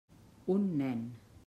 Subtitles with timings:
[0.55, 1.07] Un nen.